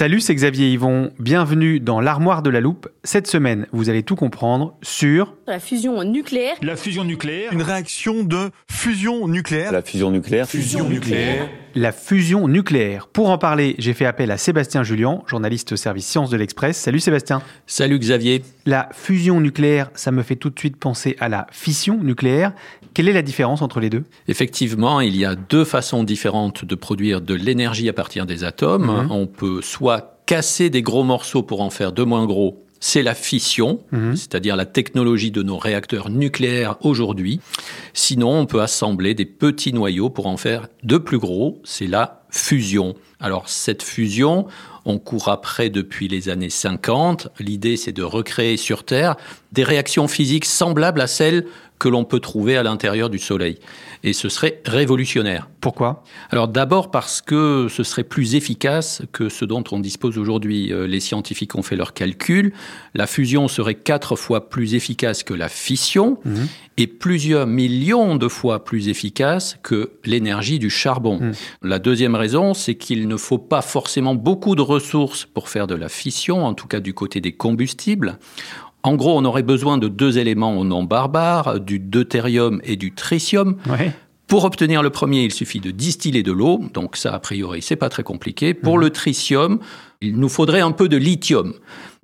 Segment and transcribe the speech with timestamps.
[0.00, 1.10] Salut, c'est Xavier Yvon.
[1.18, 2.88] Bienvenue dans l'armoire de la loupe.
[3.04, 6.56] Cette semaine, vous allez tout comprendre sur la fusion nucléaire.
[6.62, 7.52] La fusion nucléaire.
[7.52, 9.72] Une réaction de fusion nucléaire.
[9.72, 10.48] La fusion nucléaire.
[10.48, 11.50] Fusion nucléaire.
[11.74, 13.06] La fusion nucléaire.
[13.06, 16.76] Pour en parler, j'ai fait appel à Sébastien Julien, journaliste au service Sciences de l'Express.
[16.76, 17.42] Salut Sébastien.
[17.66, 18.42] Salut Xavier.
[18.66, 22.52] La fusion nucléaire, ça me fait tout de suite penser à la fission nucléaire.
[22.94, 24.04] Quelle est la différence entre les deux?
[24.28, 28.86] Effectivement, il y a deux façons différentes de produire de l'énergie à partir des atomes.
[28.86, 29.10] Mhm.
[29.10, 32.64] On peut soit casser des gros morceaux pour en faire de moins gros.
[32.82, 34.16] C'est la fission, Mhm.
[34.16, 37.40] c'est-à-dire la technologie de nos réacteurs nucléaires aujourd'hui.
[37.92, 41.60] Sinon, on peut assembler des petits noyaux pour en faire de plus gros.
[41.62, 42.94] C'est la fusion.
[43.20, 44.46] Alors, cette fusion,
[44.84, 47.28] on court après depuis les années 50.
[47.38, 49.16] L'idée, c'est de recréer sur Terre
[49.52, 51.44] des réactions physiques semblables à celles
[51.78, 53.58] que l'on peut trouver à l'intérieur du Soleil.
[54.02, 55.48] Et ce serait révolutionnaire.
[55.60, 56.04] Pourquoi?
[56.30, 60.72] Alors d'abord parce que ce serait plus efficace que ce dont on dispose aujourd'hui.
[60.72, 62.52] Euh, Les scientifiques ont fait leurs calculs.
[62.94, 66.48] La fusion serait quatre fois plus efficace que la fission Mhm.
[66.76, 71.18] et plusieurs millions de fois plus efficace que l'énergie du charbon.
[71.20, 71.32] Mhm.
[71.62, 75.74] La deuxième raison, c'est qu'il ne faut pas forcément beaucoup de ressources pour faire de
[75.74, 78.18] la fission, en tout cas du côté des combustibles.
[78.82, 82.94] En gros, on aurait besoin de deux éléments au nom barbare, du deutérium et du
[82.94, 83.56] tritium.
[83.68, 83.92] Ouais.
[84.26, 87.74] Pour obtenir le premier, il suffit de distiller de l'eau, donc ça a priori c'est
[87.76, 88.54] pas très compliqué.
[88.54, 88.80] Pour Mhm.
[88.82, 89.58] le tritium,
[90.00, 91.52] il nous faudrait un peu de lithium.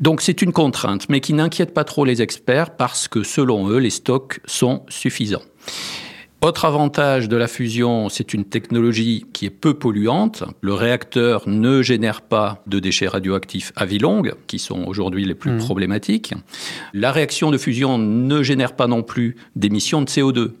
[0.00, 3.78] Donc c'est une contrainte, mais qui n'inquiète pas trop les experts parce que selon eux,
[3.78, 5.46] les stocks sont suffisants.
[6.46, 10.44] Autre avantage de la fusion, c'est une technologie qui est peu polluante.
[10.60, 15.34] Le réacteur ne génère pas de déchets radioactifs à vie longue, qui sont aujourd'hui les
[15.34, 15.58] plus Mhm.
[15.58, 16.34] problématiques.
[16.94, 20.54] La réaction de fusion ne génère pas non plus d'émissions de CO2.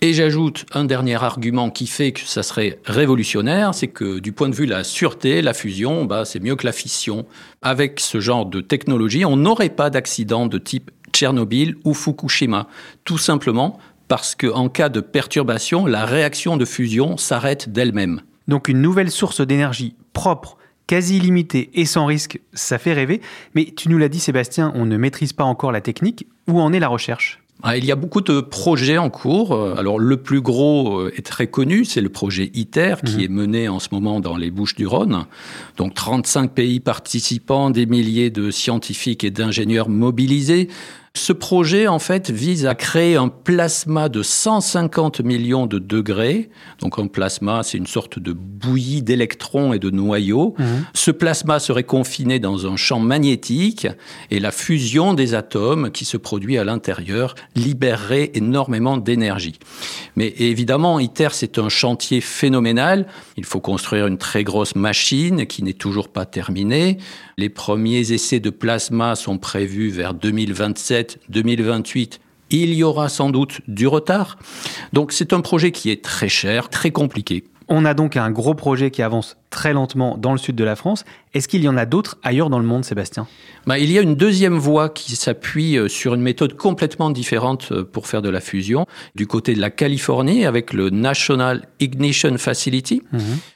[0.00, 4.48] Et j'ajoute un dernier argument qui fait que ça serait révolutionnaire, c'est que du point
[4.48, 7.26] de vue de la sûreté, la fusion, bah, c'est mieux que la fission.
[7.60, 12.68] Avec ce genre de technologie, on n'aurait pas d'accident de type Tchernobyl ou Fukushima.
[13.04, 13.78] Tout simplement
[14.08, 18.20] parce qu'en cas de perturbation, la réaction de fusion s'arrête d'elle-même.
[18.48, 20.56] Donc une nouvelle source d'énergie propre,
[20.86, 23.20] quasi illimitée et sans risque, ça fait rêver.
[23.54, 26.26] Mais tu nous l'as dit Sébastien, on ne maîtrise pas encore la technique.
[26.48, 27.40] Où en est la recherche?
[27.62, 29.52] Ah, Il y a beaucoup de projets en cours.
[29.54, 33.20] Euh, Alors le plus gros euh, est très connu, c'est le projet ITER qui Mhm.
[33.22, 35.24] est mené en ce moment dans les Bouches-du-Rhône.
[35.78, 40.68] Donc 35 pays participants, des milliers de scientifiques et d'ingénieurs mobilisés.
[41.16, 46.50] Ce projet, en fait, vise à créer un plasma de 150 millions de degrés.
[46.80, 50.54] Donc un plasma, c'est une sorte de bouillie d'électrons et de noyaux.
[50.92, 53.86] Ce plasma serait confiné dans un champ magnétique
[54.30, 59.58] et la fusion des atomes qui se produit à l'intérieur libérerait énormément d'énergie.
[60.16, 63.06] Mais évidemment, ITER, c'est un chantier phénoménal.
[63.38, 66.98] Il faut construire une très grosse machine qui n'est toujours pas terminée.
[67.38, 70.12] Les premiers essais de plasma sont prévus vers
[71.32, 72.18] 2027-2028.
[72.50, 74.38] Il y aura sans doute du retard.
[74.92, 77.44] Donc c'est un projet qui est très cher, très compliqué.
[77.68, 80.76] On a donc un gros projet qui avance très lentement dans le sud de la
[80.76, 81.04] France.
[81.34, 83.26] Est-ce qu'il y en a d'autres ailleurs dans le monde, Sébastien?
[83.66, 87.72] Bah, il y a une deuxième voie qui s'appuie euh, sur une méthode complètement différente
[87.72, 88.86] euh, pour faire de la fusion,
[89.16, 93.02] du côté de la Californie avec le National Ignition Facility.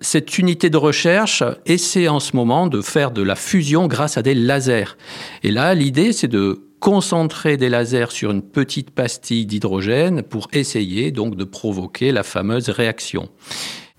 [0.00, 4.22] Cette unité de recherche essaie en ce moment de faire de la fusion grâce à
[4.22, 4.96] des lasers.
[5.42, 11.10] Et là, l'idée, c'est de concentrer des lasers sur une petite pastille d'hydrogène pour essayer
[11.10, 13.28] donc de provoquer la fameuse réaction.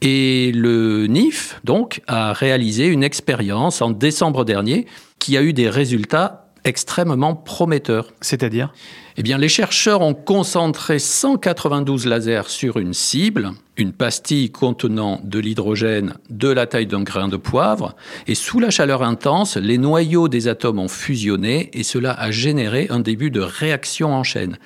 [0.01, 4.85] Et le NIF, donc, a réalisé une expérience en décembre dernier
[5.19, 8.13] qui a eu des résultats extrêmement prometteurs.
[8.21, 8.71] C'est-à-dire
[9.17, 15.39] Eh bien, les chercheurs ont concentré 192 lasers sur une cible, une pastille contenant de
[15.39, 17.95] l'hydrogène de la taille d'un grain de poivre,
[18.27, 22.87] et sous la chaleur intense, les noyaux des atomes ont fusionné et cela a généré
[22.89, 24.57] un début de réaction en chaîne.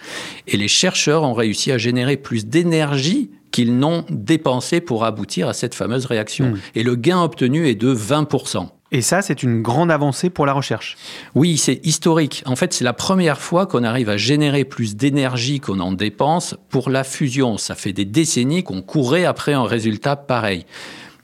[0.47, 5.53] Et les chercheurs ont réussi à générer plus d'énergie qu'ils n'ont dépensé pour aboutir à
[5.53, 6.49] cette fameuse réaction.
[6.49, 6.59] Mmh.
[6.75, 8.67] Et le gain obtenu est de 20%.
[8.93, 10.97] Et ça, c'est une grande avancée pour la recherche.
[11.33, 12.43] Oui, c'est historique.
[12.45, 16.55] En fait, c'est la première fois qu'on arrive à générer plus d'énergie qu'on en dépense
[16.69, 17.57] pour la fusion.
[17.57, 20.67] Ça fait des décennies qu'on courait après un résultat pareil.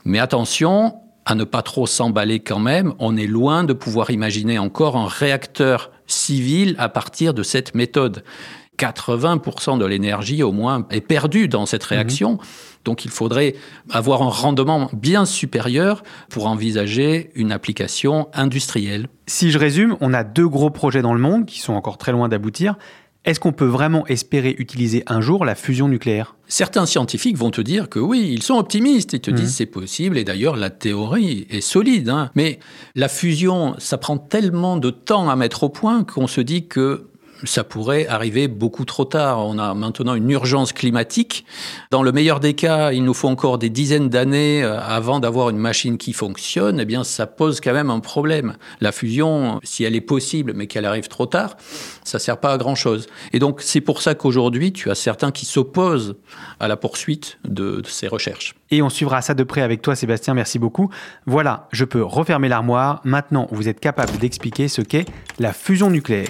[0.04, 0.96] Mais attention
[1.26, 2.96] à ne pas trop s'emballer quand même.
[2.98, 8.24] On est loin de pouvoir imaginer encore un réacteur civil à partir de cette méthode.
[8.80, 12.38] 80% de l'énergie au moins est perdue dans cette réaction.
[12.86, 13.56] Donc il faudrait
[13.92, 19.08] avoir un rendement bien supérieur pour envisager une application industrielle.
[19.28, 22.12] Si je résume, on a deux gros projets dans le monde qui sont encore très
[22.14, 22.76] loin d'aboutir.
[23.26, 26.36] Est-ce qu'on peut vraiment espérer utiliser un jour la fusion nucléaire?
[26.48, 29.36] Certains scientifiques vont te dire que oui, ils sont optimistes, ils te Mhm.
[29.38, 32.08] disent c'est possible, et d'ailleurs la théorie est solide.
[32.08, 32.32] hein.
[32.36, 32.60] Mais
[32.96, 37.09] la fusion, ça prend tellement de temps à mettre au point qu'on se dit que
[37.44, 39.40] ça pourrait arriver beaucoup trop tard.
[39.40, 41.46] On a maintenant une urgence climatique.
[41.92, 45.50] Dans le meilleur des cas, il nous faut encore des dizaines d'années euh, avant d'avoir
[45.50, 46.80] une machine qui fonctionne.
[46.80, 48.56] Eh bien, ça pose quand même un problème.
[48.82, 51.56] La fusion, si elle est possible, mais qu'elle arrive trop tard,
[52.04, 53.08] ça sert pas à grand chose.
[53.34, 56.16] Et donc, c'est pour ça qu'aujourd'hui, tu as certains qui s'opposent
[56.60, 58.56] à la poursuite de ces recherches.
[58.72, 60.34] Et on suivra ça de près avec toi, Sébastien.
[60.34, 60.90] Merci beaucoup.
[61.26, 63.02] Voilà, je peux refermer l'armoire.
[63.04, 65.06] Maintenant, vous êtes capable d'expliquer ce qu'est
[65.40, 66.30] la fusion nucléaire.